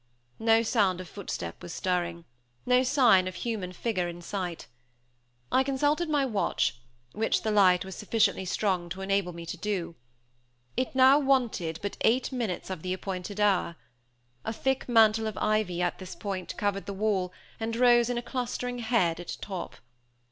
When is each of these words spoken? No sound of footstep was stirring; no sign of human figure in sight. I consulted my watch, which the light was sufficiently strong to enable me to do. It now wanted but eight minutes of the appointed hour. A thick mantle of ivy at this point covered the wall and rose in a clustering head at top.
No 0.39 0.63
sound 0.63 0.99
of 0.99 1.07
footstep 1.07 1.61
was 1.61 1.71
stirring; 1.73 2.25
no 2.65 2.81
sign 2.81 3.27
of 3.27 3.35
human 3.35 3.71
figure 3.71 4.07
in 4.09 4.19
sight. 4.19 4.65
I 5.51 5.61
consulted 5.63 6.09
my 6.09 6.25
watch, 6.25 6.79
which 7.13 7.43
the 7.43 7.51
light 7.51 7.85
was 7.85 7.95
sufficiently 7.97 8.45
strong 8.45 8.89
to 8.89 9.01
enable 9.01 9.31
me 9.31 9.45
to 9.45 9.57
do. 9.57 9.93
It 10.75 10.95
now 10.95 11.19
wanted 11.19 11.77
but 11.83 11.97
eight 12.01 12.31
minutes 12.31 12.71
of 12.71 12.81
the 12.81 12.93
appointed 12.93 13.39
hour. 13.39 13.75
A 14.43 14.51
thick 14.51 14.89
mantle 14.89 15.27
of 15.27 15.37
ivy 15.37 15.83
at 15.83 15.99
this 15.99 16.15
point 16.15 16.57
covered 16.57 16.87
the 16.87 16.93
wall 16.95 17.31
and 17.59 17.75
rose 17.75 18.09
in 18.09 18.17
a 18.17 18.23
clustering 18.23 18.79
head 18.79 19.19
at 19.19 19.37
top. 19.39 19.75